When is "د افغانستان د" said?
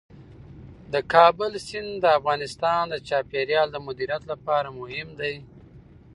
2.03-2.95